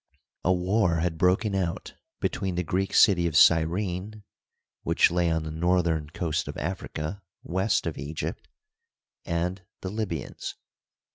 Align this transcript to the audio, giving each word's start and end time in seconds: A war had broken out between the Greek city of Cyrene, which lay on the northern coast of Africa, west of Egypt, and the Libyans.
A 0.43 0.51
war 0.51 1.01
had 1.01 1.19
broken 1.19 1.53
out 1.53 1.93
between 2.19 2.55
the 2.55 2.63
Greek 2.63 2.91
city 2.91 3.27
of 3.27 3.37
Cyrene, 3.37 4.23
which 4.81 5.11
lay 5.11 5.29
on 5.29 5.43
the 5.43 5.51
northern 5.51 6.09
coast 6.09 6.47
of 6.47 6.57
Africa, 6.57 7.21
west 7.43 7.85
of 7.85 7.99
Egypt, 7.99 8.47
and 9.25 9.61
the 9.81 9.91
Libyans. 9.91 10.55